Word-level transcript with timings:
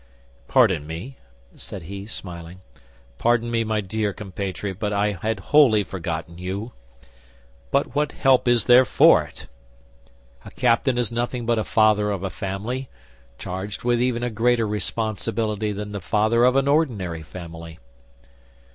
"Pardon 0.47 0.87
me," 0.87 1.17
said 1.55 1.83
he, 1.83 2.07
smiling, 2.07 2.61
"pardon 3.19 3.51
me 3.51 3.63
my 3.63 3.81
dear 3.81 4.13
compatriot, 4.13 4.79
but 4.79 4.91
I 4.91 5.11
had 5.11 5.39
wholly 5.51 5.83
forgotten 5.83 6.39
you. 6.39 6.71
But 7.69 7.93
what 7.93 8.13
help 8.13 8.47
is 8.47 8.65
there 8.65 8.83
for 8.83 9.23
it! 9.23 9.45
A 10.43 10.49
captain 10.49 10.97
is 10.97 11.11
nothing 11.11 11.45
but 11.45 11.59
a 11.59 11.63
father 11.63 12.09
of 12.09 12.23
a 12.23 12.31
family, 12.31 12.89
charged 13.37 13.83
with 13.83 14.01
even 14.01 14.23
a 14.23 14.31
greater 14.31 14.67
responsibility 14.67 15.71
than 15.71 15.91
the 15.91 16.01
father 16.01 16.45
of 16.45 16.55
an 16.55 16.67
ordinary 16.67 17.21
family. 17.21 17.77